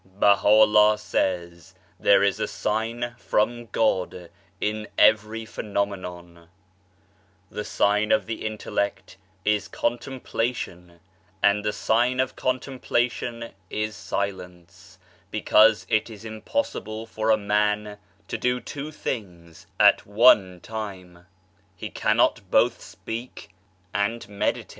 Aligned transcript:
Baha'u'llah 0.03 0.97
says 0.97 1.75
there 1.99 2.23
is 2.23 2.39
a 2.39 2.47
sign 2.47 3.13
(from 3.19 3.67
God) 3.67 4.31
in 4.59 4.87
every 4.97 5.45
phenomenon: 5.45 6.49
the 7.51 7.63
sign 7.63 8.11
of 8.11 8.25
the 8.25 8.43
intellect 8.43 9.17
is 9.45 9.67
contemplation 9.67 10.99
and 11.43 11.63
the 11.63 11.71
sign 11.71 12.19
of 12.19 12.35
contemplation 12.35 13.51
is 13.69 13.95
silence, 13.95 14.97
because 15.29 15.85
it 15.87 16.09
is 16.09 16.25
impossible 16.25 17.05
for 17.05 17.29
a 17.29 17.37
man 17.37 17.99
to 18.27 18.39
do 18.39 18.59
two 18.59 18.91
things 18.91 19.67
at 19.79 20.07
one 20.07 20.59
time 20.61 21.27
he 21.75 21.91
cannot 21.91 22.41
both 22.49 22.81
speak 22.81 23.51
and 23.93 24.27
meditate. 24.27 24.69